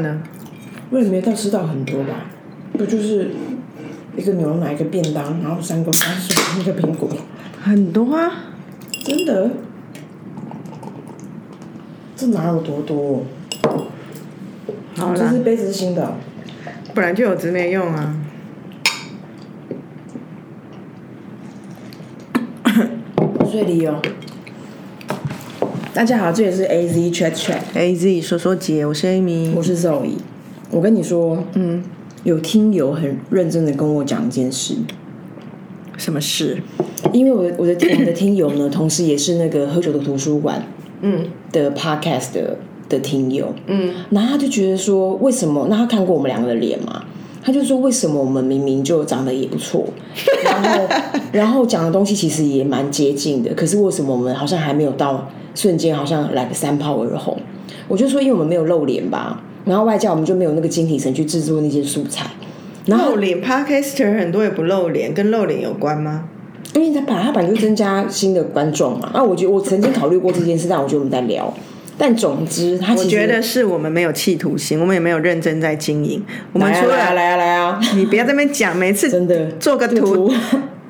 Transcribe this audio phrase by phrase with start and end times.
[0.00, 0.22] 呢？
[0.88, 2.24] 我也没到吃到很多吧，
[2.78, 3.30] 不就是
[4.16, 7.10] 一个牛奶一个便当，然后三个番薯一个苹果，
[7.60, 8.32] 很多啊，
[9.04, 9.50] 真的？
[12.16, 13.26] 这哪有多多？
[14.96, 16.14] 好啦这是，杯子是新的哦，
[16.94, 18.16] 本来就有，只是没用啊。
[23.50, 24.00] 睡里哦。
[25.94, 30.12] 大家好，这里是 A Z Chat Chat，A Z 说说姐，我是 Amy，我是 Zoe。
[30.70, 31.84] 我跟你说，嗯，
[32.24, 34.74] 有听友很认真的跟我讲一件事，
[35.98, 36.62] 什么事？
[37.12, 40.66] 因为我的我的我的听友呢，同时也是那个喝酒的图书馆
[41.02, 42.56] 嗯的 podcast 的
[42.88, 45.66] 的听友，嗯，然后他就觉得说，为什么？
[45.68, 47.04] 那他看过我们两个的脸嘛？
[47.42, 49.84] 他就说，为什么我们明明就长得也不错，
[50.42, 50.88] 然后
[51.32, 57.38] 然后讲的东西其实也蛮接近的，可是为什么我们好像还没有到瞬间好像来个三炮而红？
[57.88, 62.26] 我就说，因为我们没有露脸吧，然后外加我们就没有那个精体神去制作那些素材，
[62.86, 66.24] 然后露脸 Podcaster 很多也不露脸，跟露脸有关吗？
[66.74, 71.52] 因为他本来他本来就增加新的观众嘛，啊我觉得我曾经考虑过这件事，但我觉得我们在聊。
[71.98, 76.22] 但总之，他我觉得是我们没有企图心，我们也没有认真在经营。
[76.52, 80.32] 我们出来啊来啊了来啊来啊，你不要在那边讲，每次 真的做个这图，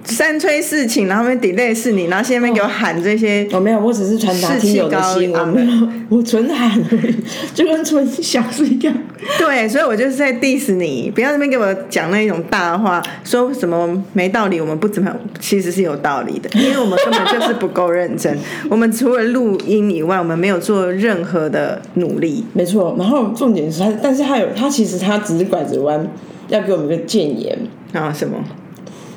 [0.04, 7.14] 三催四请，然后那边 delay 是你，然后现在那边给我喊这些，我没有，我只是传达听友的高心，我昂没有， 我纯喊而已，
[7.54, 8.92] 就跟纯小是一样。
[9.38, 18.36] 对，所以我就是在 diss 你，不要在那边给我讲那种大话，说什么没道理，我们不怎么样，其实是有道理的， 因为我们根本就是不够认真。
[18.68, 22.44] 我们除了录音以外，我们没有做任何的努力。
[22.52, 26.04] 没错，然后重点是他，但是他有他其实他只是拐着弯
[26.48, 27.56] 要给我们一个建言。
[27.92, 28.36] 啊，什么？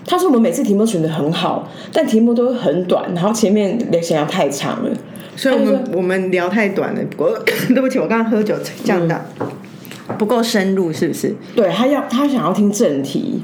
[0.05, 4.91] 他说我们每次题目选的很好，但题目都很短，然后前面想要太长了。
[5.35, 7.01] 所以我们我们聊太短了。
[7.17, 7.29] 我
[7.73, 9.19] 对不起，我刚刚喝酒降到、
[10.17, 11.35] 不够深入，是不是？
[11.55, 13.41] 对他要他想要听正题，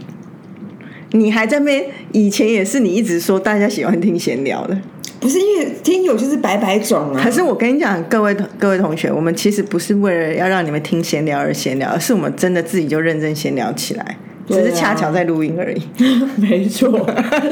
[1.11, 4.77] 你还在那边，以前也是你一直说大家喜欢听闲聊的。
[5.19, 7.21] 不是因为听友就是白白种啊。
[7.23, 14.17] 可是我跟你讲，各位各位同学，我们其实不是为了要让你们听闲聊而闲聊，而是我们真的自己就认真闲聊起来，
[14.51, 15.81] 只是恰巧在录音而已。
[16.37, 16.89] 没错，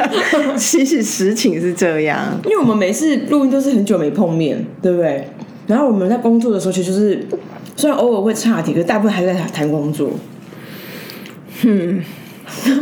[0.58, 5.28] 其实实情是这样，因为我们每次录音都是很久没碰面，对不对？
[5.68, 7.28] 然后我们在工作的时候，其实就是
[7.76, 10.10] 虽然偶尔会岔题，可是大部分还在谈工作。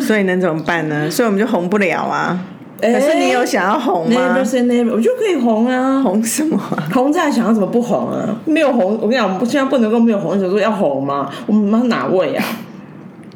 [0.02, 1.10] 所以能怎么办呢？
[1.12, 2.40] 所以我们就红不了啊。
[2.80, 6.88] 哎可是你有想要红吗 Never？say never，我就可以红啊，红什么啊？
[6.94, 8.40] 红在想要怎么不红啊？
[8.46, 11.28] 没有红，我跟你讲，我们现在不能够没有红，想说要红吗？
[11.48, 12.46] 我们妈哪位啊？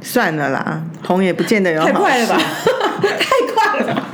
[0.02, 2.38] 算了啦，红也不见得有好太快了吧！
[3.02, 4.08] 太快了吧！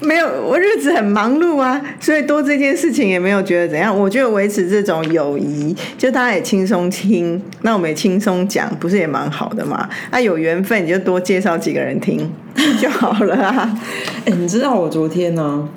[0.00, 3.96] 没有，我日子很忙碌啊，所以多这件事情也没有觉得怎样。
[3.96, 9.88] 我觉得维持这种友谊，就大家也轻松听，那我们也轻松讲，不是也蛮好的嘛？
[10.10, 12.30] 啊，有缘分你就多介绍几个人听
[12.80, 13.80] 就好了啊。
[14.26, 15.68] 哎、你知道我昨天呢、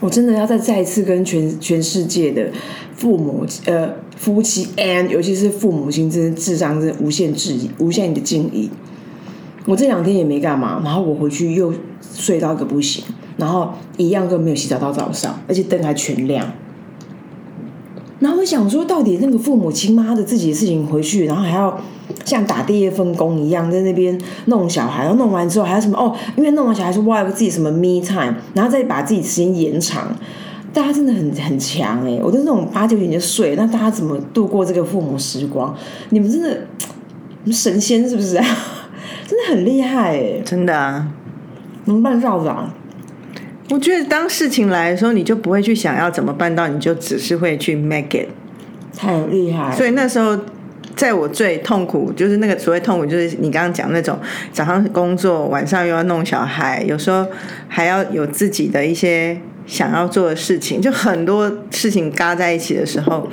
[0.00, 2.46] 我真的要再再一次跟全全世界的
[2.96, 3.90] 父母呃
[4.22, 8.70] 夫妻 and 尤其是父母亲，真的智商是无限质疑，无限的敬意。
[9.66, 11.74] 我这两天也没干嘛，然后我回去又
[12.14, 13.02] 睡到个不行，
[13.36, 16.52] 然后一样都没有洗澡到早上，而且灯还全亮。
[18.20, 21.80] 然后我想说，到底那个父母亲妈的自己的事情回去，然后还要
[22.24, 30.16] 像打第二份工一样，在那边弄小孩，然后弄完之后还要什么哦，因为弄完小孩说哇，有自己什么 me time，然后再把自己时间延长。
[30.72, 35.76] 大家真的很很强哎、我都是那种八九点就睡，那大家怎么度过这个父母时光？
[36.10, 36.48] 你们真的，
[37.44, 38.44] 你们神仙是不是啊？
[39.26, 41.08] 真的很厉害哎、真的啊，
[41.84, 42.74] 能办到的、啊。
[43.70, 48.28] 我觉得当事情来的时候，你就不会去想要怎么办到，你就只是会去 make it。
[48.94, 49.76] 太厉害了！
[49.76, 50.38] 所以那时候，
[50.94, 54.18] 在我最痛苦，就是那个所谓痛苦，就是你刚刚讲那种
[54.52, 57.26] 早上工作，晚上又要弄小孩，有时候
[57.68, 63.28] 还要有自己的一些想要做的事情，就很多事情嘎在一起的时候，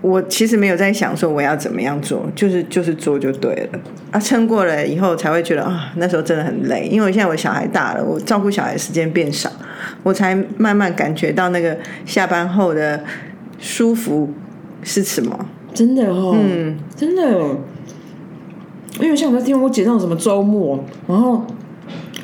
[0.00, 3.78] 我其实没有在想说我要怎么样做，就是就是做就对了。
[4.10, 9.50] 啊，撑过了以后才会觉得啊，那时候真的很累，因为我现在我小孩大了，我照顾小孩时间变少，
[10.02, 13.04] 我才慢慢感觉到那个下班后的
[13.58, 14.32] 舒服
[14.82, 15.46] 是什么。
[15.72, 17.22] 真的哦，嗯，真的，
[18.98, 21.46] 因为像我在听我姐那种什么周末，然后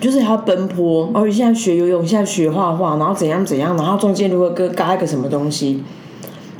[0.00, 5.82] 就是还要奔波，而、哦、且现在学游泳，现在学画画，然后怎样怎样，然后中间如果跟嘎一个什么东西，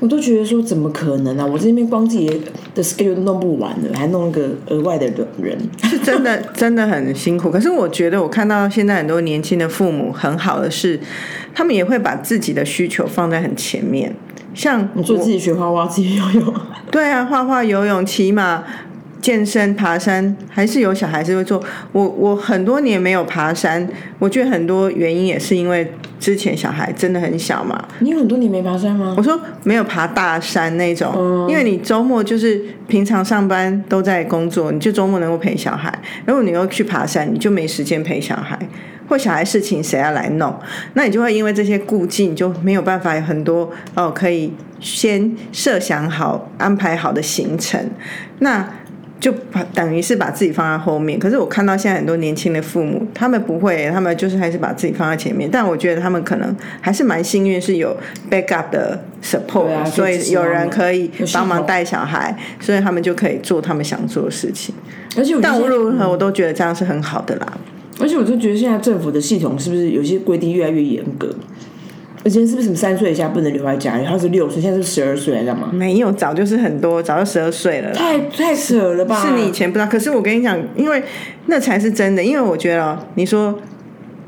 [0.01, 1.47] 我都觉得说怎么可能啊！
[1.47, 2.29] 我这边光自己
[2.75, 5.07] 的 schedule 都弄不完了，还弄一个额外的
[5.41, 7.51] 人，是真的真的很辛苦。
[7.51, 11.01] 可是我觉得我看到现在很多年轻的父母很好的是，
[11.55, 14.15] 他们也会把自己的需求放在很前面。
[14.53, 16.55] 像你说自己学画画，自己游泳，
[16.91, 18.65] 对啊，画画、游泳、骑马、
[19.27, 21.61] 健身、爬山，还是有小孩子会做。
[21.91, 23.85] 我我很多年没有爬山，
[24.21, 27.89] 我觉得很多原因也是因为之前小孩真的很小嘛。
[27.99, 29.21] 你有很多年没爬山吗我？
[29.21, 35.93] 说没有爬大山那种，因为你周末就是平常上班都在工作，你就周末能够陪小孩。
[36.25, 38.57] 如果你又去爬山，你就没时间陪小孩，
[39.09, 40.57] 或小孩事情谁要来弄？
[40.95, 47.91] 那你就会因为这些顾忌，你就没有办法有很多哦可以先设想好、安排好的行程。
[48.39, 48.65] 那
[49.19, 51.19] 就把等于是把自己放在后面。
[51.19, 55.49] 可是我看到现在很多年轻的父母，他们不会，他们就是还是把自己放在前面。
[55.51, 57.97] 但我觉得他们可能还是蛮幸运，是有
[58.31, 64.75] backup 的 support，、所以有人可以帮忙带小孩，所以他们就可以做他们想做的事情。
[65.17, 67.59] 而且我但无论如何，我都觉得这样是很好的啦。
[67.99, 71.35] 而且我就觉得现在政府的系统是不是有些规定越来越严格？
[72.27, 74.05] 以前是不是什么三岁以下不能留在家里？
[74.05, 75.71] 他是六岁，现在是十二岁，干嘛？
[75.73, 77.95] 没有，早就是很多，早就十二岁了啦。
[77.95, 79.25] 太太扯了吧！
[79.25, 81.01] 是你以前不知道，可是我跟你讲，因为
[81.47, 82.25] 那才是真的。
[82.25, 83.57] 因为我觉得哦你说，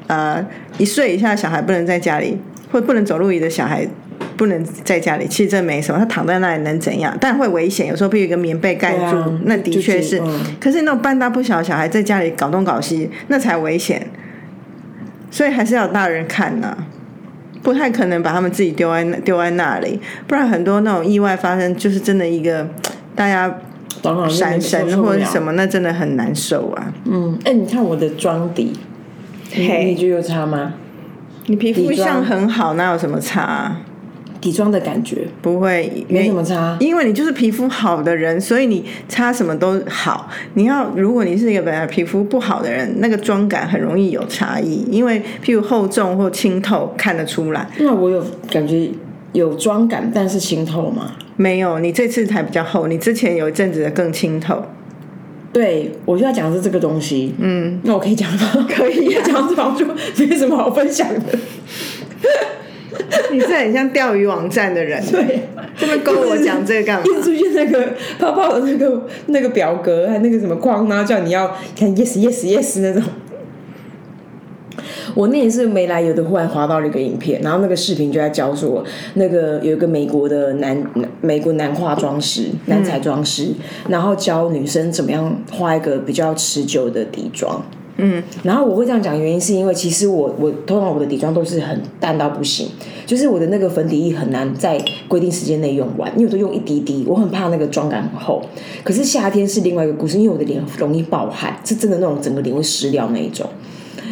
[0.07, 0.47] 呃，
[0.79, 2.39] 一岁以下的小孩不能在家里，
[2.71, 3.85] 或不能走路椅的小孩
[4.37, 7.13] 不能在家里，其实这没什么，他躺在那里能怎样？
[7.21, 10.23] 但会危险，有时候被一个棉被盖住，啊那的确是。
[10.61, 14.07] 可是那种半大不小的小孩在家里搞东搞西，那才危险。
[15.33, 16.75] 所以还是要大人看呐、
[17.63, 22.67] 不太可能把他们自己丢在那丢在那里，不然很多那种意外发生，就是真的一个
[23.15, 23.59] 大家
[24.29, 25.53] 闪神或者是什么。
[25.53, 26.93] 那真的很难受啊。
[27.05, 28.73] 嗯，哎、你看我的妆底，
[29.55, 30.75] 你嘿你觉得有差吗？
[31.47, 33.81] 你皮肤底妆像很好，哪有什么差、啊？
[34.41, 36.77] 底妆的感觉不会，没什么差。
[36.81, 40.31] 因为你就是皮肤好的人，所以你擦什么都好。
[40.55, 47.69] 你要，如果你是一个本来皮肤不好的人，那个妆感很容易有差异，因为譬如厚重或清透看得出来。
[47.79, 48.89] 那我有感觉
[49.33, 51.13] 有妆感，但是清透吗？
[51.37, 54.63] 没有，你这次才比较厚，你之前有一阵子的更清透。
[55.53, 57.35] 对，我就要讲的是这个东西。
[57.39, 58.67] 嗯，那我可以讲吗？
[58.69, 59.85] 可以啊讲这种就
[60.27, 61.39] 没什么好分享的。
[63.33, 65.41] 你是很像钓鱼网站的人，对，
[65.77, 67.05] 这边跟我讲这个干嘛？
[67.05, 73.03] 一直出现那个泡泡的那个那个表格，还有那个什么框，然后叫你要看 yes yes yes 那种。
[75.15, 78.85] 我那也是没来由的，忽然滑到了一个影片，然后那个视频就在教说，
[79.15, 80.81] 那个有一个美国的男
[81.21, 83.49] 美国男化妆师、男彩妆师，
[83.89, 87.65] 然后教女生怎么样画一个比较持久的底妆。
[88.01, 92.69] 嗯，然后我会这样讲，原因是因为其实我我通常我的底妆都是很淡到不行，
[93.05, 98.41] 就是我的那个粉底液很难在规定时间内用完，因为我都用一滴滴，我很怕那个妆感很厚。
[98.85, 103.45] 可是夏天是另外一个故事，因为我的脸容易爆汗，是真的那种整个脸会湿掉那一种。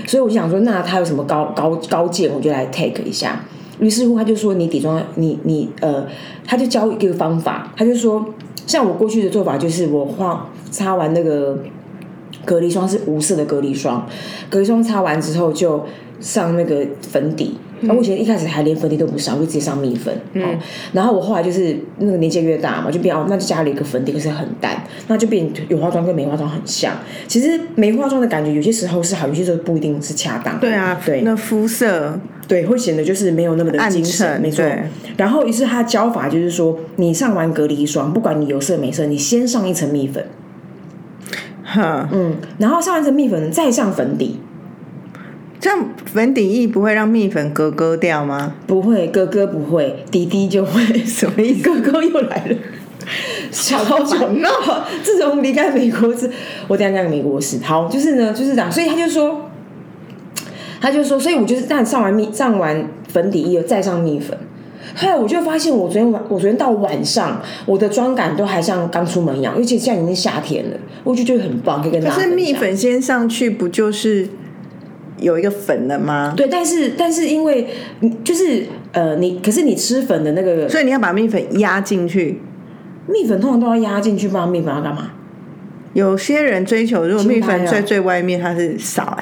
[0.05, 3.44] 所以我就想说，那他有什么高高高见，我就来 take 一下。
[3.79, 6.05] 于是乎，他就说你底妆，你你呃，
[6.44, 8.25] 他就教一个方法，他就说，
[8.67, 11.59] 像我过去的做法就是我画擦完那个
[12.46, 14.08] 隔离霜是无色的隔离霜，
[14.48, 15.84] 隔离霜擦完之后就
[16.19, 17.58] 上那个粉底。
[17.81, 20.19] 那、我以前一开始还连粉底都不上，我就直接上蜜粉。
[20.32, 20.58] 嗯，
[20.94, 26.94] 然后我后来就是那个年纪越大嘛，就变哦，那就加了一个粉底，可是很淡，那就变有化妆跟没化妆很像。
[27.28, 30.58] 其实没化妆的感觉有些时候是好，有些时候不一定是恰当。
[30.58, 32.19] 对啊，对那肤色
[32.49, 34.64] 对，会显得就是没有那么的精神，没错。
[35.19, 40.25] 然后于是他教法就是说，你上完隔离霜，不管你有色没色，你先上一层蜜粉，
[41.76, 44.40] 哈，嗯，然后上完一层蜜粉，再上粉底，
[45.61, 48.54] 这样粉底液不会让蜜粉格格掉吗？
[48.66, 50.83] 不会，哥哥不会，弟弟就会。
[51.04, 51.62] 什么意思？
[51.62, 52.56] 哥哥又来了。
[53.52, 54.50] 小好久闹，
[55.02, 56.28] 自从离开美国是，
[56.66, 57.59] 我等一下讲美国史。
[57.62, 59.50] 好，就是呢，就是这样，所以他就说，
[60.80, 64.37] 他就说，所以我就是这样上完蜜，上完粉底液再上蜜粉。
[64.97, 72.29] 后来我就发现，我昨天晚，我昨天到晚上，我的妆感都还像刚出门一样，而且现在已经夏天了，我就觉得很棒，可以跟大可是。
[72.29, 74.26] 蜜粉先上去，不就是
[75.21, 76.33] 有一个粉了吗？
[76.37, 77.69] 对，但是但是因为
[78.25, 82.41] 就是呃，你可是你吃粉的那个所以你要把蜜粉压进去。
[83.09, 85.12] 蜜粉通常都要压进去，不然蜜粉要干嘛？
[85.93, 89.17] 有些人追求，如果蜜粉在最外面，它是扫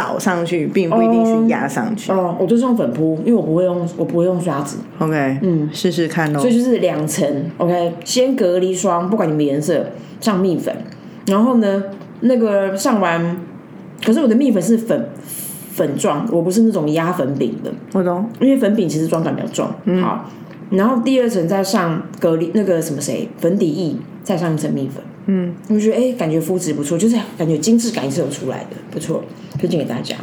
[0.00, 2.10] 扫上去，并不一定是压上去。
[2.10, 6.48] 哦，我就是用粉扑，因为我不会用，我不会用刷子，OK，嗯，试试看哦所。
[6.48, 7.26] 以就是两层。
[7.58, 9.84] OK，先隔离霜，不管你们颜色，
[10.18, 10.74] 上蜜粉，
[11.26, 11.84] 然后呢，
[12.20, 13.36] 那个上完，
[14.02, 15.08] 可是我的蜜粉是粉
[15.70, 18.24] 粉状，我不是那种压粉饼的，我懂。
[18.40, 20.00] 因为粉饼其实妆感比较重。
[20.00, 20.30] 好，
[20.70, 25.02] 然后第二层再上隔离那个什么谁粉底液，再上一层蜜粉。
[25.26, 29.22] 嗯，我觉得哎、感觉肤质不错，就是感觉精致感也是有出来的，不错，
[29.58, 30.16] 推荐给大家。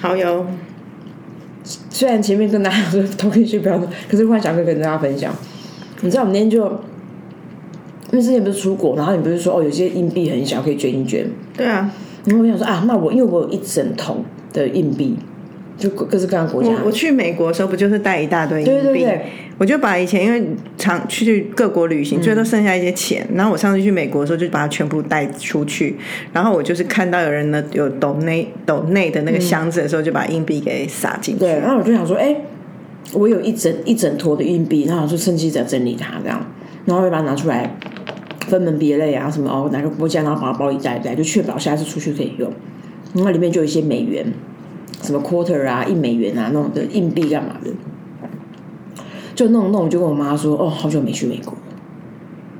[0.00, 0.44] 好友，
[1.88, 5.34] 虽然前面跟大家说同学不要弄，可是忽然想跟跟大家分享，
[6.02, 6.64] 你知道我们那天就，
[8.12, 11.28] 因为之前不是出国，然后你不是说哦，有些硬币很小，可以捐一捐。
[11.56, 11.90] 对啊，
[12.26, 15.16] 然后我想说啊，那我因为我有一整桶的硬币，
[15.76, 18.70] 就各各式各样的国家我，我去美国的时候不就是带一大堆硬币？
[18.70, 19.26] 对对对
[19.62, 20.44] 我就把以前因为
[20.76, 25.94] 常去各国旅行，最后都剩下一些钱，然后我上次去美国的时候就把它全部带出去，
[26.32, 31.38] 然后我就是看到有人呢有抖内抖内的那个箱子的时候，就把硬币给撒进去。
[31.38, 32.36] 对，然后我就想说，哎、
[33.12, 36.44] 我有一整一整坨的硬币，然后我就趁机在整理它，这样，
[36.84, 37.72] 然后会把它拿出来
[38.48, 42.50] 分门别类啊，什么哦哪个国家，然后把它包一袋一袋，就确保下次出去可以用。
[43.14, 44.26] 然后里面就有一些美元，
[45.02, 47.70] 什么 quarter 啊、一美元啊那种的硬币干嘛的，
[49.42, 51.52] 就弄弄，我就跟我妈说，哦，好久没去美国，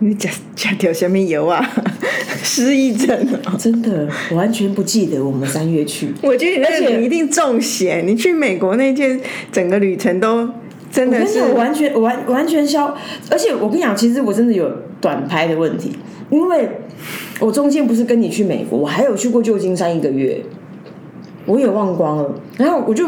[0.01, 1.65] 你假假条下面油啊，
[2.43, 3.53] 失忆症哦。
[3.57, 6.12] 真的，我完全不记得我们三月去。
[6.23, 9.21] 我觉得你那而且个你一定中邪，你去美国那件
[9.53, 10.49] 整个旅程都
[10.91, 12.93] 真的是完全完完全消，
[13.31, 14.69] 而且我跟你讲，其实我真的有
[15.01, 15.93] 短拍的问题，
[16.31, 16.69] 因为
[17.39, 20.43] 我中间不是跟你去美国，我还有去过旧金山一个月，
[21.47, 23.07] 我也忘光了，然后我就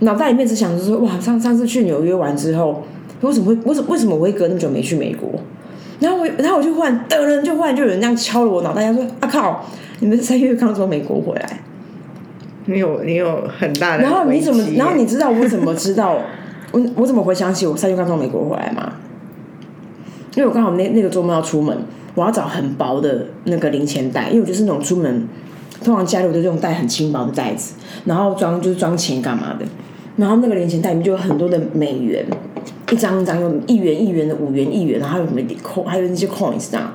[0.00, 2.82] 脑袋里面只想着说，哇，上上次去纽约玩之后，
[3.22, 5.30] 为什么会为什么为什么我会隔那么久没去美国？
[6.00, 9.64] 然后我然后我就忽然噔噔，就忽然就有人这样敲了我脑袋，他说啊靠，
[10.00, 11.60] 你们三月刚从美国回来。
[12.66, 16.18] 你有你有很大的然后你怎么然后你知道我怎么知道
[16.72, 18.92] 我我怎么回想起我三月刚从美国回来吗？
[20.34, 21.74] 因为我刚好那那个周末要出门，
[22.14, 25.28] 我要找很薄的那个零钱袋，因为我就是那种出门
[25.82, 29.64] 通常家里我都用带很轻薄的袋子，然后装就是装钱干嘛的。
[30.16, 32.26] 然后那个零钱袋里面就有很多的美元，
[32.90, 36.92] 一张一张有一元一元的五元一元，然后还有什么 coin，还有那些 coins 这样。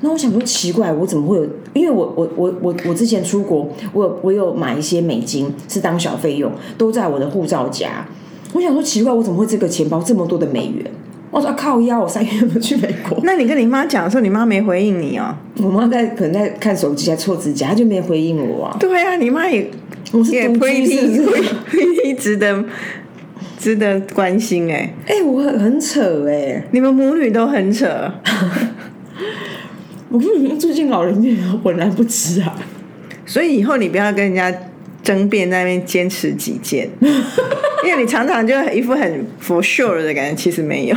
[0.00, 1.46] 那我想说奇怪，我怎么会有？
[1.74, 8.04] 因为我我我我我之前出国，我有我有买一些美金是当小费用，都在我的护照夹。
[8.52, 10.84] 我想说奇怪，我怎么会这个钱包这么多的美元？
[11.30, 13.18] 我说、啊、靠腰，我三月份去美国？
[13.22, 15.34] 那你跟你妈讲的时候，你妈没回应你哦？
[15.62, 18.76] 我妈在可能在看手机，在搓指甲，她就没回应我啊。
[18.78, 19.70] 对啊，你妈也
[20.12, 22.62] 我是也独居是不是？pretty 值得
[23.62, 27.86] 值得关心哎、哎、我很很扯哎、你们母女都很扯，
[30.10, 32.56] 我跟你说，最近老人院浑然不知啊。
[33.24, 34.52] 所以以后你不要跟人家
[35.00, 36.90] 争辩在那边坚持己见，
[37.86, 40.96] 因为你常常就一副很 for sure 的感觉，其实没有。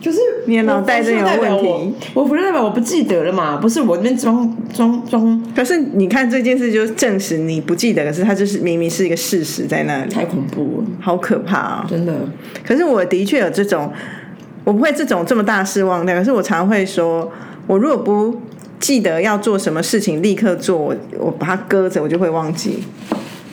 [0.00, 3.58] 就是你的脑袋真有问题我不是代表我不记得了嘛？
[3.58, 12.14] 不是我那边装装装，可是你看这件事，就证实你不记得，可是它就是明明是一个事实在那里，太恐怖了，好可怕啊、真的。
[12.66, 13.92] 可是我的确有这种，
[14.64, 16.14] 我不会这种这么大失望的。
[16.14, 17.30] 可是我常会说，
[17.66, 18.34] 我如果不
[18.78, 22.78] 记得要做什么事情，立刻做，我我把它搁着，我就会忘记。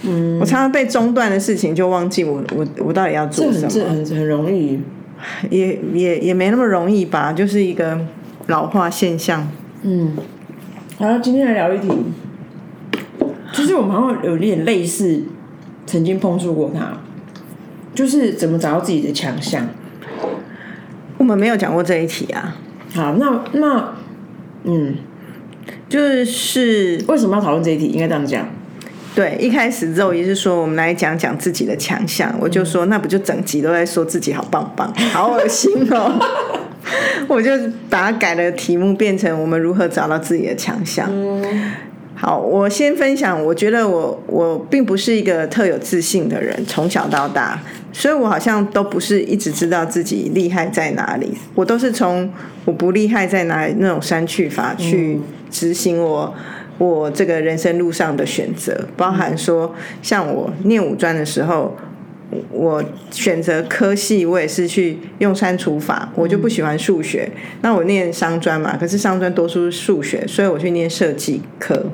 [0.03, 4.79] 嗯，我常常被中断的事情就忘记我我我到底要做什么，很这很很容易。
[5.49, 7.99] 也也也没那么容易吧，就是一个
[8.47, 9.47] 老化现象。
[9.83, 10.13] 嗯，
[10.97, 11.89] 好，今天来聊一题，
[13.51, 15.23] 就是我们好像有点类似，
[15.85, 16.97] 曾经碰触过它，
[17.93, 19.67] 就是怎么找到自己的强项。
[21.17, 22.55] 我们没有讲过这一题啊，
[22.93, 23.95] 好，那那
[24.63, 24.95] 嗯，
[25.89, 27.87] 就是为什么要讨论这一题？
[27.87, 28.47] 应该这样讲。
[29.17, 36.19] 对，一开始肉也是说我们来讲讲自己的强项，我就说那不就整集都在说自己好棒棒， 好恶心哦。
[37.27, 37.49] 我就
[37.89, 41.09] 把它改了题目，变成我们如何找到自己的强项。
[42.13, 47.59] 好，我先分享，我觉得我我并不是一个特有自信的人，从小到大，
[47.91, 52.31] 所以我好像都不是一直知道自己厉害在哪里，我都是从
[52.65, 55.19] 我不厉害在哪里那种删去法去
[55.49, 56.35] 执行我。
[56.77, 61.75] 我这个人生路上的选择，包含说，像我念五专的时候，
[62.51, 67.29] 我选择科系，我也是去用删除法，我就不喜欢数学。
[67.61, 71.85] 那我念商专嘛，可是商专多数是数学，所以我去念设计科。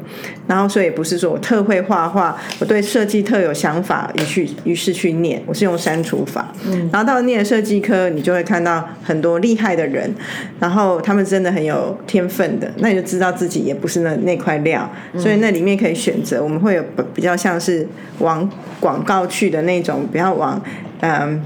[0.45, 6.53] 然后，所以也不是说我特会画画，我对设计特有想法，于去于是去念，我是用删除法。
[6.91, 10.13] 然后到了念设计科，你就会看到很多厉害的人，
[10.59, 17.87] 然后他们真的很有天分的，那你就知道自己也不是那那块料，所以那里面可以选择，我们会有比较像是
[18.19, 18.49] 往
[18.81, 20.61] 广告去的那种，比较往
[21.01, 21.41] 嗯。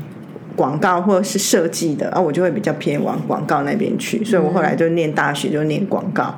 [0.56, 6.34] 广告或者是设计的，啊，我就会比较偏往广告那边去，所以我后来就念大学就念广告，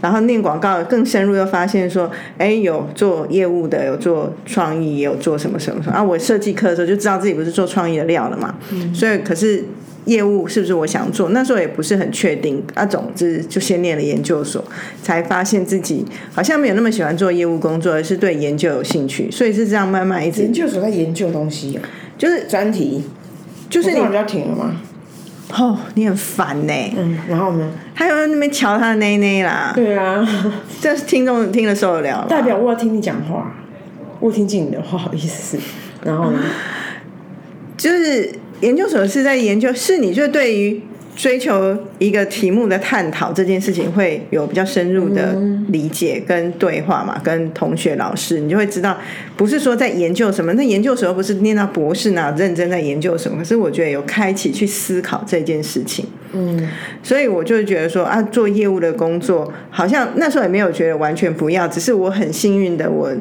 [0.00, 2.08] 然后念广告更深入，又发现说，
[2.38, 6.00] 哎，有做业务的，有做创意，也有做什么什么什么啊。
[6.00, 8.54] 我设计课的时候就知道自己不是做创意的料了嘛，
[8.94, 9.64] 所以可是
[10.06, 11.30] 业务是不是我想做？
[11.30, 12.84] 那时候也不是很确定啊。
[12.84, 14.62] 总之就先念了研究所，
[15.02, 21.82] 才发现自己好像没有那么喜欢做业务工作，而是对研究有兴趣，所以是这样慢慢一直研究所在研究东西、啊，
[22.18, 23.04] 就是专题，
[23.70, 24.76] 就是你我这样比较停了吗？
[25.56, 27.70] 哦，你很烦呢、嗯，然后呢？
[27.94, 30.26] 还有在那边瞧他的内内啦，对啊，
[30.80, 32.26] 这听众听了受得了吗？
[32.28, 33.54] 代表我要听你讲话，
[34.20, 35.56] 我听进你的话，好意思，
[36.02, 36.38] 然后呢？
[37.76, 38.32] 就是
[38.64, 40.80] 研究所是在研究，是你就对于
[41.14, 45.36] 追求一个题目的探讨这件事情会有比较深入的
[45.68, 48.98] 理解跟对话嘛，跟同学老师，你就会知道，
[49.36, 56.06] 不是说在研究什么，那研究所又不是念到博士哪认真在研究什么，可是我觉得有开启去思考这件事情。
[56.32, 56.68] 嗯，
[57.02, 63.12] 所以我就觉得说啊，做业务的工作好像那时候也没有觉得完全不要，只是我很幸运的我。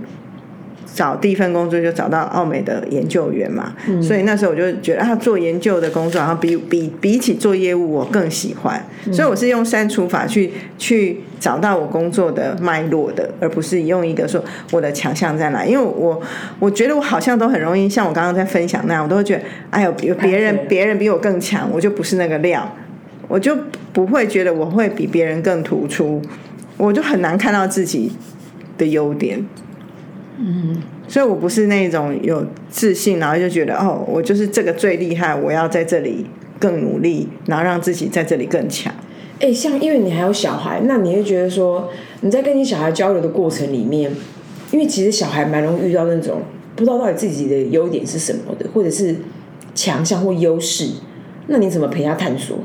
[0.94, 8.86] 找第一份工作就找到奥美的研究员嘛，所以那时候我就觉得啊，做研究的工作，然后比比比起做业务，我更喜欢。
[9.12, 15.66] 所以我是用删除法去去找到我工作的脉络的，而不是用一个说我的强项在哪。
[15.66, 16.22] 因为我
[16.60, 22.72] 我觉得我好像都很容易像我刚刚在分享那样，我都会觉得哎呦，有别人别人比我更强，我就不是那个料，
[23.28, 23.58] 我就
[23.92, 26.22] 不会觉得我会比别人更突出，
[26.78, 28.12] 我就很难看到自己
[28.78, 29.44] 的优点。
[30.40, 36.26] 嗯，所以我不是那种有自信，然后就觉得哦，我就是这个最厉害，我要在这里
[36.60, 38.94] 更努力，然后让自己在这里更强。
[39.40, 41.90] 哎、像因为你还有小孩，那你会觉得说
[42.22, 44.12] 你在跟你小孩交流的过程里面，
[44.72, 46.42] 因为其实小孩蛮容易遇到那种
[46.76, 49.16] 不知道到底自己的优点是什么的，或者是
[49.76, 50.90] 强项或优势，
[51.48, 52.58] 那你怎么陪他探索？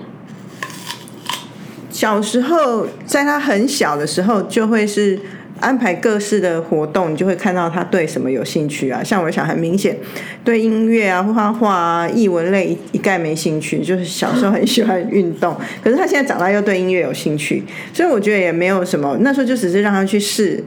[1.91, 5.19] 小时候，在他很小的时候，就会是
[5.61, 9.03] 安排各式的活动，你就会看到他对什么有兴趣啊。
[9.03, 9.97] 像我的小孩，明显
[10.45, 17.63] 对音乐啊、画画啊、艺文类一一概没兴趣，就是小时候很喜欢运动， 可是他现在长大又对音乐有兴趣，
[17.93, 19.17] 所以我觉得也没有什么。
[19.21, 20.63] 那时候就只是让他去试。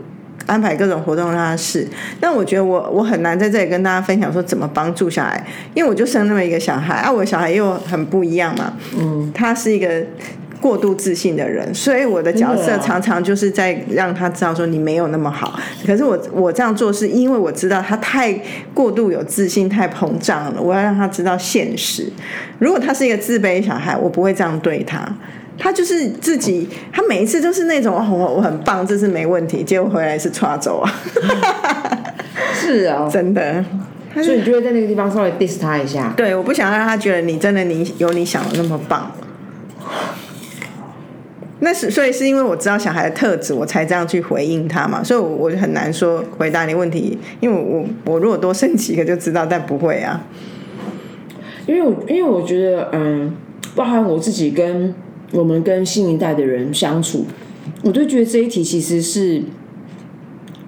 [0.47, 1.87] 安排各种活动让他试，
[2.19, 5.41] 但我觉得我我很难在这里跟大家分享说怎么帮助小孩，
[5.75, 10.03] 因为我就生那么一个小孩啊，我的小孩又很不一样嘛，嗯，他是一个
[10.61, 15.59] 过度自信的人，所以我的角色常常就是在让他知道说你没有那么好。
[15.85, 18.31] 可是我我这样做是因为我知道他太
[18.73, 22.07] 过度有自信，太膨胀了，我要让他知道现实。
[22.59, 25.03] 如果他是一个自卑小孩，我不会这样对他。
[25.57, 30.93] 他就是自己，他每一次都是那种哦，我我很棒，这次没问题，结果回来是抓走啊，
[32.53, 33.63] 是啊、真的。
[34.13, 36.13] 所以你就会在那个地方稍微 diss 他一下。
[36.17, 39.11] 对，我不想让他觉得你真的你有你想的那么棒。
[41.63, 50.25] 那是所以是因为我知道小孩的特质，我才这样去回应他嘛，所以我我很难说回答你问题，因为我我如果多生几个就知道，但不会啊。
[51.67, 53.31] 因为我因为我觉得，嗯，
[53.75, 54.93] 包含我自己跟
[55.31, 57.25] 我们跟新一代的人相处，
[57.83, 59.43] 我就觉得这一题其实是，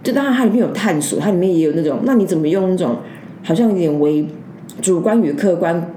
[0.03, 2.97] 就当然它里面有探索，它里面也有那种，那你怎么用那种
[3.41, 4.27] 好像有点为
[4.79, 5.91] 主观与客观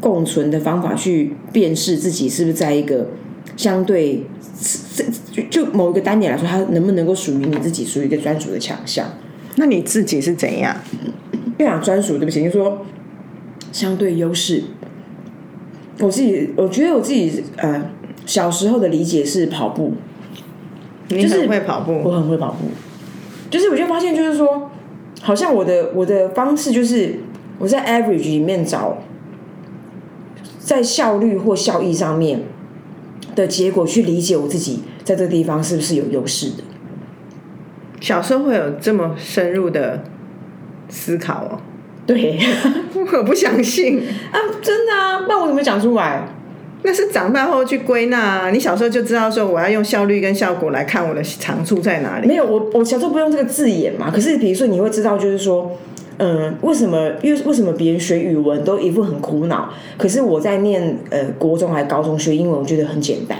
[0.00, 3.06] 共存的方法去辨识自己是不是在一个
[3.56, 4.24] 相对
[4.94, 9.06] 这就就某一个单点来说，它能不能够属于你自己，属于一个专属的强项。
[9.56, 10.76] 那你自己是怎样？
[11.58, 12.84] 不讲专属，对不起，就说
[13.70, 14.64] 相对优势。
[16.00, 17.90] 我自己，我觉得我自己，呃，
[18.26, 19.92] 小时候的理解是跑步，
[21.08, 22.68] 你很会跑步，我很会跑步，
[23.50, 24.70] 就是我就发现，就是说，
[25.20, 27.16] 好像我的我的方式就是
[27.58, 28.98] 我在 average 里面找，
[30.58, 32.40] 在效率或效益上面
[33.34, 36.64] 的结果去理解我自己在这个地方是不是有优势的。
[38.00, 40.02] 小时候会有这么深入的
[40.88, 41.60] 思考哦，
[42.06, 42.38] 对
[42.94, 44.00] 我不相信。
[44.32, 46.26] 啊，真的啊，那我怎么讲出来？
[46.84, 52.26] 那是长大后去归纳、啊，你小时候就知道说我要用效率跟效果来看我的长处在哪里。
[52.26, 54.10] 没有，我我小时候不用这个字眼嘛。
[54.10, 55.70] 可是比如说，你会知道，就是说，
[56.18, 57.12] 嗯，为什么？
[57.22, 63.38] 因为为什么别人学语文都一副很苦恼，可是我在念呃国中还高中学英文，我觉得很简单。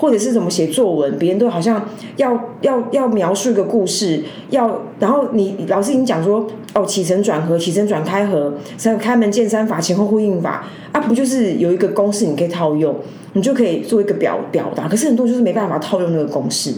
[0.00, 1.84] 或者是怎么写作文，别人都好像
[2.18, 12.94] 要要要描述一个故事，要然后你老师已经讲说哦起承转合、起承转开合、三开门见山法、前后呼应法啊，不就是有一个公式你可以套用，
[13.38, 14.86] 你就可以做一个表表达。
[14.86, 16.74] 可是很多就是没办法套用那个公式。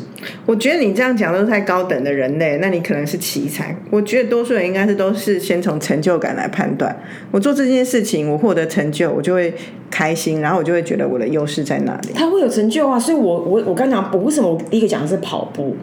[0.46, 3.74] 我觉得你这样讲都是太高等的人类，那你可能是奇才。
[3.90, 6.94] 我觉得多数人应该是都是先从成就感来判断。
[7.30, 9.52] 我做这件事情，我获得成就，我就会
[9.90, 12.12] 开心，然后我就会觉得我的优势在哪里。
[12.14, 15.74] 他会有成就啊，所以我我我刚讲，我为什么我第一个讲的是跑步？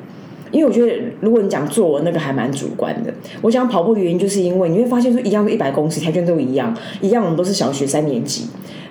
[0.49, 3.13] 因为我觉得，如果你讲作文，那个还蛮主观的。
[3.41, 8.45] 我讲跑步的原因，就是因为你会发现说，一样的一百公尺，台圈都一样，一样，我们都是小学三年级。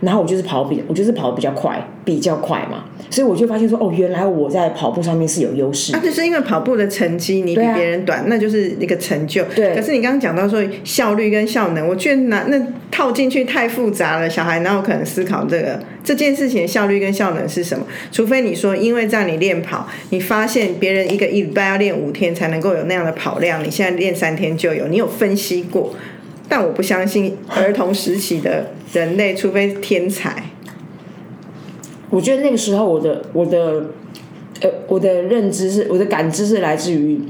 [0.06, 6.00] 然后我就是跑比我就是跑得比较快，比较快嘛，所以我就发现说，哦，原来我在跑步上面是有优势啊，。
[6.00, 9.42] 就是因为跑步的成绩你比别人短，那就是一个成就。
[9.56, 17.84] 对可是你刚刚讲到说效率跟效能，我觉得那那套进去太复杂了，小孩哪有可能思考这个这件事情的效率跟效能是什么？
[18.12, 25.92] 除非你说因为在你练跑，你发现别人一个一礼拜要练五天才能够有那样的跑量，你现在练三天就有，你有分析过。
[26.48, 30.50] 但我不相信儿童时期的人类，除非天才。
[32.10, 33.86] 我觉得那个时候我的我的
[34.60, 37.20] 呃我的认知是我的感知是来自于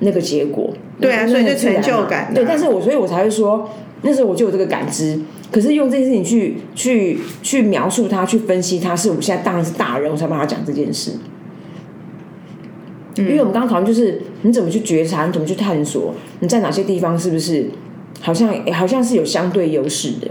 [0.00, 0.72] 那个结果。
[1.00, 3.68] 对啊所以就成就感啊对，但是我所以我才会说
[4.02, 5.18] 那时候我就有这个感知。
[5.50, 11.10] 可是用这件事情去去去描述它，去分析它，是我现在当然是大人，我才帮他讲这件事。
[13.18, 17.66] 因为我们刚刚讨论就是你怎么去觉察，你怎么去探索，你在哪些地方是不是
[18.20, 20.28] 好像好像是有相对优势的。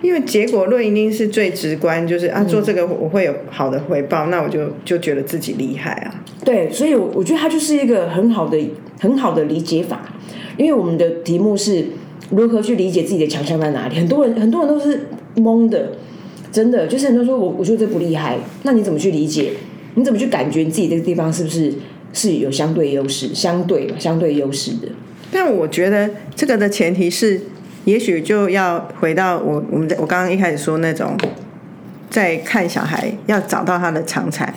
[0.00, 6.22] 因为结果论一定是最直观，就是啊，做这个我会有好的回报，那我就就觉得自己厉害啊。
[6.44, 8.56] 对，所以我，我觉得它就是一个很好的、
[9.00, 10.14] 很好的理解法。
[10.56, 11.84] 因为我们的题目是
[12.30, 13.96] 如何去理解自己的强项在哪里。
[13.96, 15.90] 很多人，很多人都是懵的，
[16.52, 19.50] 真的就是很多人说我我觉得这不厉害，那你怎么去理解？
[19.94, 21.72] 你怎么去感觉你自己这个地方是不是
[22.12, 24.86] 是有相对优势、相对相对优势的？
[25.32, 27.40] 但我觉得这个的前提是，
[27.84, 31.16] 也许就要回到我我们我刚刚一开始说那种，
[32.10, 34.52] 在看小孩要找到他的长才。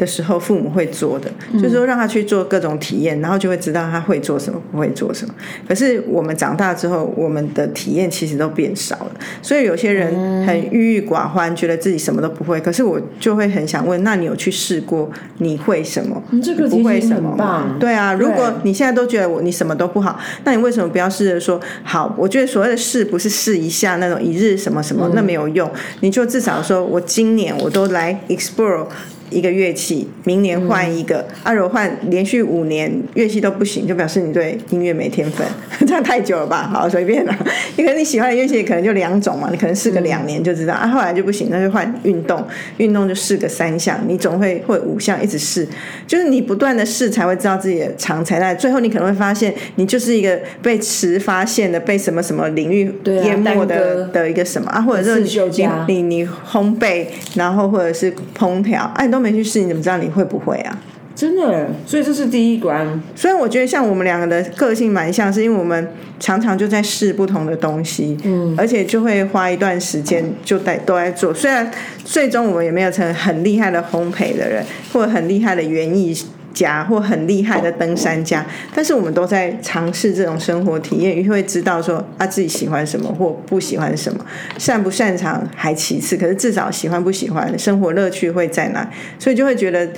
[0.00, 5.34] 的时候，父母会做的，就是说让他去做各种体验，然后就会知道他会做什么，不会做什么。
[5.68, 12.58] 可是我们长大之后，我们的体验其实都变少了，所以有些人很郁郁寡欢，觉得自己什么都不会。
[12.58, 15.10] 可是我就会很想问，那你有去试过？
[15.36, 16.22] 你会什么？
[16.42, 17.76] 这个不会什么？
[17.78, 22.14] 对啊，如果你现在都觉得我你什么都不好，那你为什么不要试着说好？
[22.16, 25.70] 我觉得所谓的试不是试一下那种一日什么什么，那没有用。
[26.00, 28.86] 你就至少说我今年我都来 explore。
[29.30, 31.26] 一个乐器，明年换一个。
[31.42, 35.46] 啊，如果换连续五年乐器都不行，就表示你对音乐没天分，
[35.86, 36.68] 这样太久了吧？
[36.72, 37.34] 好，随便了。
[37.76, 40.74] 你可能你喜欢的乐器可能就两种嘛，你可能试个两年就知道。
[40.74, 42.44] 啊，后来就不行，那就换运动，
[42.76, 45.66] 运动就试个三项，你总会会五项一直试，
[46.06, 48.54] 就是你不断的试才会知道自己的长才在。
[48.54, 52.92] 最后你可能会发现，你就是一个被迟发现的，被什么什么领域
[53.24, 60.80] 淹没的、搁的一个什么啊，或者是你你你烘焙，然后或者是烹调，啊，你都没去试，你怎么知道你会不会啊？
[61.14, 63.02] 真的，所以这是第一关。
[63.14, 65.86] 所以我觉得像我们两个的个性蛮像，是因为我们
[66.18, 71.34] 常常就在试不同的东西，嗯，而且就会花一段时间就在都在做。
[71.34, 71.70] 虽然
[72.02, 76.16] 最终我们也没有成很厉害的烘焙的人，或者很厉害的园艺
[76.52, 84.24] 家，或很厉害的登山家，但是我们都在尝试这种生活体验，会知道说啊自己喜欢什么或不喜欢什么，
[84.58, 89.88] 擅不擅长还其次，可是至少喜欢不喜欢，生活乐趣会在哪，所以就会觉得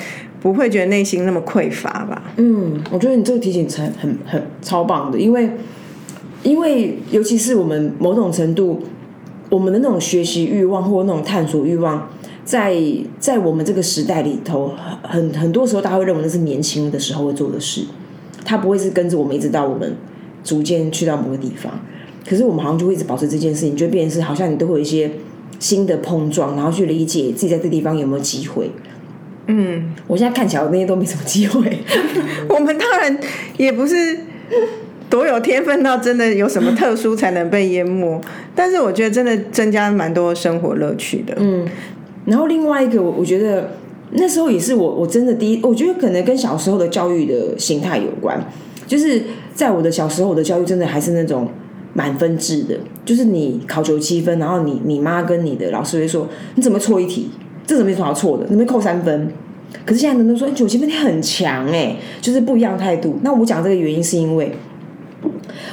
[0.41, 2.23] 不会觉得内心那么匮乏吧。
[2.37, 5.51] 嗯，我觉得你这个提醒很很很超棒的，因为
[6.43, 8.83] 因为尤其是我们某种程度，
[9.49, 12.09] 我们的那种学习欲望或那种探索欲望，
[12.45, 12.77] 在
[13.19, 17.83] 在我们这个时代里头，很很多时候大家会认为那是年轻的时候会做的事，
[18.45, 19.95] 他不会是跟着我们一直到我们
[20.43, 21.73] 逐渐去到某个地方。
[22.29, 25.11] 可是我们好像就会一直保持这件事情，就变成是好像你都会有一些
[25.59, 28.71] 新的碰撞，然后去理解自己在这地方有没有机会。
[29.47, 31.79] 嗯，我现在看起来我那些都没什么机会。
[32.49, 33.19] 我们当然
[33.57, 34.19] 也不是
[35.11, 38.21] 多有天分到真的有什么特殊才能被淹没，
[38.55, 41.35] 但是我觉得真的增加蛮多生活乐趣的。
[41.39, 41.67] 嗯，
[42.25, 43.71] 然后另外一个，我我觉得
[44.13, 48.39] 那时候也是我我真的第一，我觉得可能跟小时候的教育的形态有关，
[48.87, 49.23] 就是
[49.55, 51.49] 在我的小时候，我的教育真的还是那种
[51.95, 57.31] 满分制的，就是你考九七分，然后你你妈跟你的老师会说你怎么错一题，
[57.67, 59.29] 这怎么有什么好错的，你们扣三分。
[59.85, 63.19] 可是现在人都说九七分你很强哎、就是不一样态度。
[63.23, 64.53] 那我讲这个原因是因为。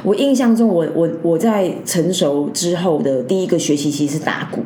[0.03, 4.61] 我印象中我，我我在成熟之后的第一个学期其实是打鼓，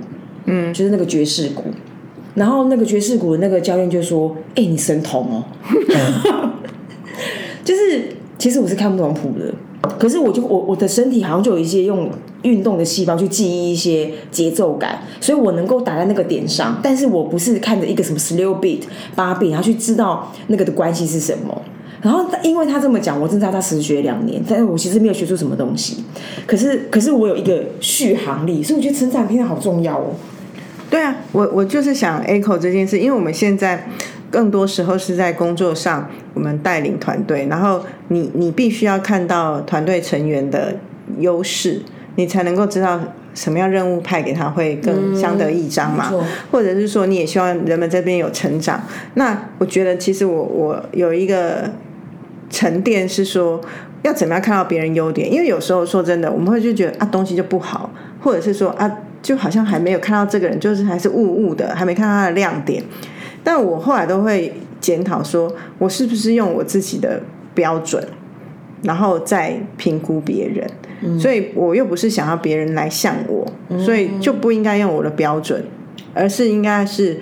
[0.46, 1.64] 嗯，就是那个爵士鼓。
[2.36, 5.44] 然后那个爵士鼓的那个教练就说：“哎、你神童哦。
[7.64, 9.54] ”就是其实我是看不懂谱的，
[10.00, 12.10] 可是我就我我的身体好像就有一些用
[12.42, 16.80] 运动的细胞去记忆一些节奏感，所以我能够打在那个点上。
[16.82, 18.82] 但是我不是看着一个什么十六 beat、
[19.16, 21.62] 八 beat，然后去知道那个的关系是什么。
[22.04, 26.04] 然后因为他这么讲，我真的知道他实学两年，但是我其实没有学出什么东西。
[26.46, 30.12] 可是可是我有一个续航力，所以我觉得成长片好重要哦。
[30.90, 33.88] 对啊，我我就是想 echo 这件事，因为我们现在
[34.30, 40.76] 更多时候是在工作上，我们带领团队，然后你你必须要看到团队成员的
[41.20, 41.82] 优势，
[42.18, 43.00] 你才能够知道
[43.34, 46.12] 什么样任务派给他会更相得益彰嘛？
[46.52, 48.80] 或者是说你也希望人们这边有成长？
[49.16, 51.72] 那我觉得其实我我有一个
[52.54, 53.60] 沉淀是说，
[54.04, 55.30] 要怎么样看到别人优点？
[55.30, 57.90] 因为有时候说真的，我们会就觉得啊东西就不好，
[58.22, 58.90] 或者是说啊
[59.24, 62.84] 就好像还没有看到这个人，就是还是雾雾的，还没看到他的亮点。
[63.44, 67.22] 但我后来都会检讨说，我是不是用我自己的
[67.56, 68.08] 标准？
[68.84, 73.48] 然后再评估别人，所以我又不是想要别人来像我，
[73.80, 75.64] 所以就不应该用我的标准，
[76.14, 77.18] 而是应该是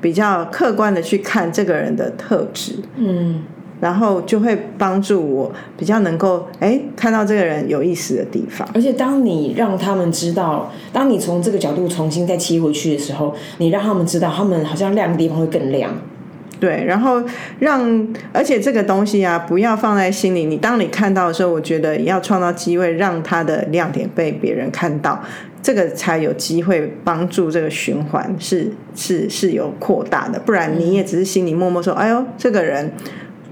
[0.00, 3.42] 比较客观的去看这个人的特质，嗯，
[3.80, 8.68] 然后就会帮助我比较能够哎看到这个人有意思的地方。
[8.74, 15.90] 而且当你让他们知道，当你从这个角度重新再切回去的时候，你让他们知道，他们好像亮的地方会更亮。
[16.58, 17.22] 对，然后
[17.58, 20.46] 让，而且这个东西啊，不要放在心里。
[20.46, 25.22] 你当你看到的时候，我觉得要创造机会，让他的亮点被别人看到，
[25.62, 30.38] 这个才有机会帮助这个循环是是是有扩大的。
[30.38, 32.90] 不然你也只是心里默默说：“哎呦，这个人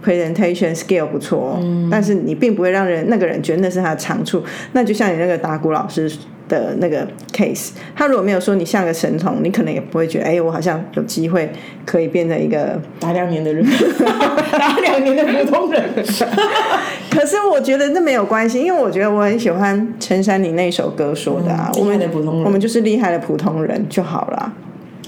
[0.04, 1.58] presentation skill 不错。”
[1.90, 4.42] 但是你并不会让人那个人觉得那是他的长处。
[4.72, 6.10] 那就像你那个打鼓老师。
[6.46, 11.50] 的那个 case，他如果没有说你像个神童，你可能也不会觉得，哎，我好像有机会
[11.86, 13.64] 可以变成一个打两年的人，
[14.52, 15.82] 打两年的普通人。
[17.10, 24.52] 可是我觉得那没有关系，因为我觉得我很喜欢陈珊妮那首歌说的啊，厉害的普通人，我们就是厉害的普通人就好了。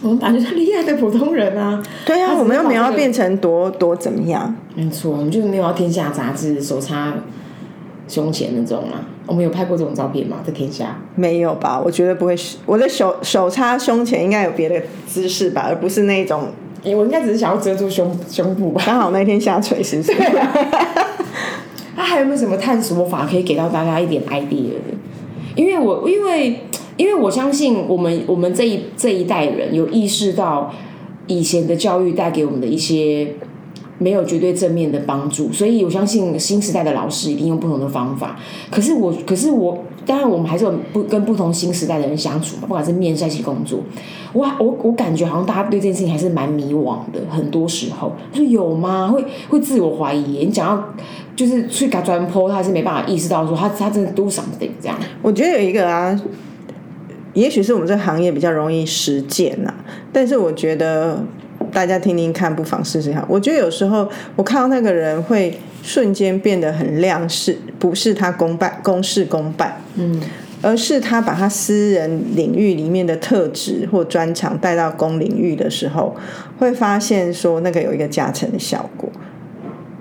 [0.02, 4.54] 我们本来就是厉害的普通人啊，对啊，我们又没有要变成多多怎么样？
[4.74, 7.14] 没错，我们就是没有要天下杂志手插
[8.06, 9.00] 胸前那种啊。
[9.26, 10.36] 我们有拍过这种照片吗？
[10.46, 11.80] 在天下没有吧？
[11.84, 12.36] 我觉得不会。
[12.66, 16.48] 我的手手插胸前应该有别的姿势吧，而不是那种。
[16.84, 18.82] 我应该只是想要遮住胸胸部吧。
[18.86, 20.12] 刚好那天下垂，是不是？
[21.96, 24.94] 他 还有没有什么探索法可以给到大家一点 idea 的？
[25.56, 26.60] 因为我因为
[26.96, 30.72] 因为我相信我们我们这一这一代人有意识到
[31.26, 33.34] 以前的教育带给我们的一些。
[33.98, 38.38] 没有绝对正面的帮助，所以我相信新时代的老师一定用不同的方法。
[38.70, 43.78] 可是我，可是我，当然我们还是有不跟不同新时代的人相处嘛，不管是面在一起工作，
[44.34, 47.20] 我我我感觉好像大家对这件事情还是蛮迷惘的。
[47.30, 49.08] 很多时候，说有吗？
[49.08, 50.44] 会会自我怀疑。
[50.44, 50.94] 你讲要
[51.34, 54.98] 就是去搞专坡，他还是没办法意识到说他他真的 do something 这样。
[55.22, 56.20] 我觉得有一个啊，
[57.36, 59.72] 也许是我们这个行业比较容易实践呐，
[60.12, 61.22] 但是我觉得。
[61.72, 63.22] 大家听听看，不妨试试看。
[63.28, 69.78] 我觉得有时候我看到那个人会瞬间变得很亮，是不是他公办公事公办？
[69.96, 70.18] 嗯，
[70.62, 76.14] 而是他把他私人领域里面的特质或专长带到公领域的时候，
[76.58, 79.10] 会发现说那个有一个加成的效果。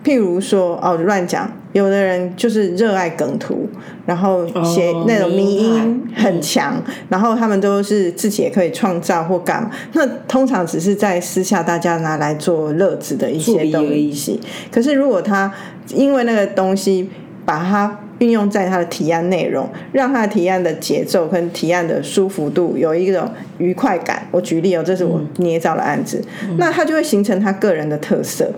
[0.06, 1.52] 譬如说，哦，乱讲。
[1.74, 3.68] 有的人就是热爱梗图，
[4.06, 9.70] 然后写那种迷音很强，然后他们都是自己也可以创造或干嘛。
[9.92, 14.40] 那通常只是在私下大家拿来做乐子的一些东西。
[14.72, 15.52] 可是如果他
[15.90, 17.10] 因为那个东西
[17.44, 24.26] 把它运用在他的提案内容，让他的提案的节奏跟提案的舒服度有一种愉快感。
[24.32, 26.24] 我举例哦，这是我捏造的案子，
[26.58, 28.50] 那他就会形成他个人的特色。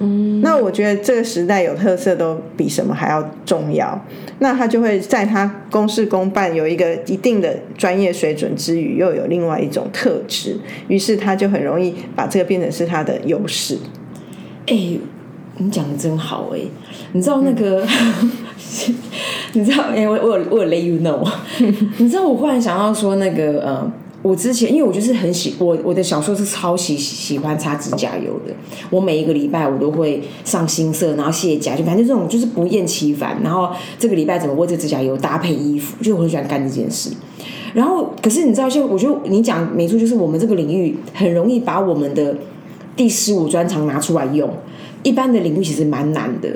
[0.00, 4.00] 嗯，那我觉得这个时代有特色都比什么还要重要。
[4.38, 10.56] 那他就会在他公事公办有一个一定的专业水准之余，又有另外一种特质，
[10.86, 13.76] 于是他就很容易把这个变成是他的优势。
[14.66, 14.98] 哎，
[15.56, 16.60] 你讲的真好哎！
[17.12, 17.84] 你知道那个，
[19.54, 21.28] 你知道哎，我我我 let you know，
[21.98, 23.92] 你知道我忽然想到说那个呃。
[24.22, 28.52] 我之前，因为我就是很喜我我的小时候是超喜喜欢擦指甲油的，
[28.90, 33.40] 我每一个礼拜我都会上新色，然后卸甲，就反正这种就是不厌其烦。
[33.44, 37.10] 然后这个礼拜怎么为这指甲油搭配衣服，就我很喜欢干这件事。
[37.74, 42.34] 然后，可是你知道，就我觉得你讲没错，就是我们这个领域很容易把我们的
[42.96, 44.50] 第十五专长拿出来用，
[45.02, 46.48] 一般的领域其实蛮难的。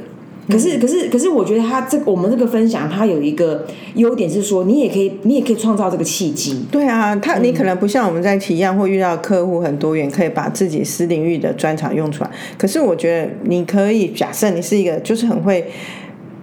[0.52, 6.66] 可是，可是，可是，我觉得他这我们这个分享，它有一个优点是说，你也可以，你也可以创造这个契机。
[6.70, 12.30] 对啊，他你可能不像我们在体验或遇到客户很多元，可以把自己私领域的专长用出来。
[12.58, 15.66] 可是我觉得你可以假设你是一个就是很会。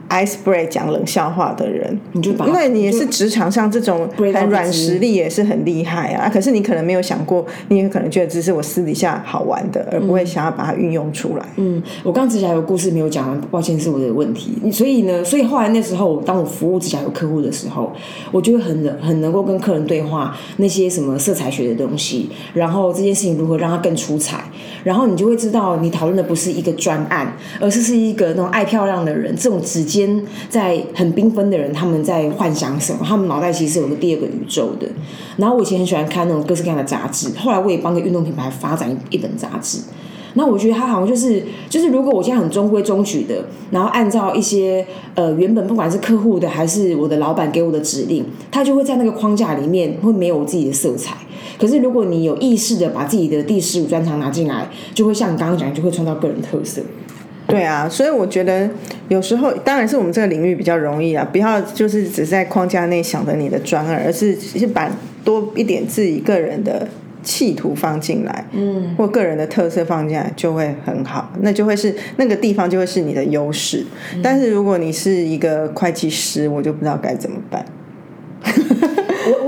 [0.10, 6.28] Ice break 讲冷笑话的人，你就把因为你也是职场上这种很软实力也是很厉害啊。
[6.28, 11.46] 可是你可能没有想过，你也可能觉得只是我私底下好玩的，而不会想要把它运用出来。
[11.58, 14.58] 嗯，我刚指甲油故事没有讲完，抱歉是我的问题。
[14.72, 17.94] 所以呢，所以后来那时候，当我服务指甲油客户的时候，
[18.32, 24.44] 我就会很能很能够跟客人对话那些什么色彩学的东西，然后这件事情如何让它更出彩，
[24.84, 29.99] 然后你就会知道，你讨论的不是一个专案，而是是一个那种爱漂亮的人，这种直接。
[30.00, 33.00] 间在很缤纷的人，他们在幻想什么？
[33.04, 34.88] 他们脑袋其实有个第二个宇宙的。
[35.38, 39.80] 然后我以前很喜欢看那种各式各样的杂志，后来我也帮个运动品牌发展一本杂志。
[40.36, 44.86] 那我觉得他好像就是就是，如果我现在很中规中矩的，然后按照一些
[45.16, 51.16] 呃原本不管是客户的还是我的老板给我的指令，他就会在那个框架里面会没有我自己的色彩。
[51.60, 56.82] 可是如果你有意识的把自己的第十五专长拿进来，就会像你刚刚讲，就会创造个人特色。
[57.50, 58.70] 对啊，所以我觉得
[59.10, 64.90] 有时候当然是我们这个领域比较容易啊，不要就是只在框架内想着你的专二，而是是把
[65.26, 66.88] 多一点自己个人的。
[67.22, 73.86] 企图放进来，嗯，或个人的特色放进来就会很好，那就会是那个地方就会是你的优势。
[74.24, 77.64] 但是如果你是一个会计师，我就不知道该怎么办。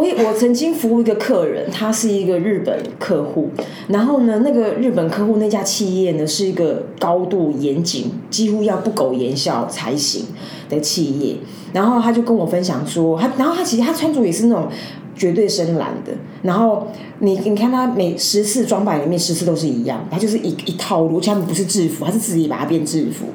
[0.02, 3.50] 我我曾经服务一个客人，他是一个日本客户，
[3.88, 10.26] 然后呢，那个日本客户那家企业呢是一个高度严谨，几乎要不苟言笑才行
[10.70, 11.36] 的企业。
[11.72, 14.68] 然后他就跟我分享说，他然后他其实他穿着也是那种。
[15.14, 16.12] 绝对深蓝的，
[16.42, 16.88] 然后
[17.20, 23.26] 你你看他每十次装扮里面十次都是一样，他就是一一套路，他们不是制服，他是自己把它变制服。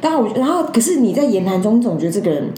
[0.00, 2.48] 但我然后可是你在言谈中总觉得这个人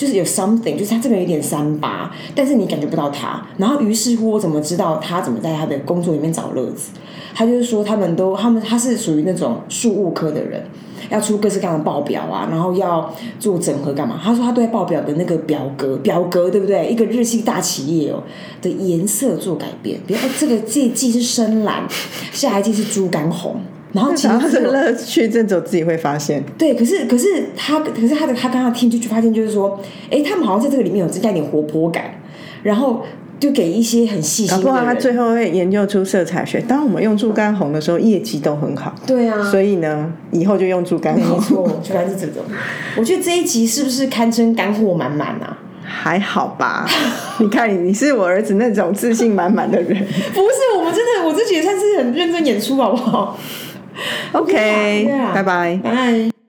[0.00, 3.46] 就是有 something，就是他这个有点三八，但是你感觉不到他。
[3.58, 6.92] 然后于是乎我怎么知道他怎么在他的工作里面找乐子？
[7.34, 10.64] 他就是说他们都他们他是属于那种数务科的人。
[11.08, 14.20] 要出各式各样的报表啊，然后要做整合干嘛？
[14.22, 16.88] 他说他对报表的那个表格，表格对不对？
[16.88, 18.22] 一个日系大企业哦
[18.62, 21.84] 的颜色做改变，比如这个这季是深蓝，
[22.30, 23.60] 下一季是猪肝红，
[23.92, 26.42] 然后其实这个乐趣，这种自己会发现。
[26.56, 27.26] 对，可是可是
[27.56, 32.20] 他可是他的他刚刚听就去发现就是说，哎，他们好像在这个里面有增加一点活泼感，
[32.62, 33.02] 然后。
[33.40, 36.60] 就给一些很细心的人，他最后会研究出色彩学。
[36.60, 38.94] 当我们用猪肝红的时候，业绩都很好。
[39.06, 41.38] 对啊，所以呢，以后就用猪肝红。
[41.38, 42.42] 没错，就该是这种。
[42.98, 45.56] 我觉得这一集是不是堪称干货满满啊？
[45.82, 46.86] 还好吧？
[47.38, 49.88] 你看，你是我儿子那种自信满满的人。
[50.34, 53.38] 不是，我们真的，我自己也算是很认真演出，好不好
[54.32, 56.39] ？OK，拜拜，拜。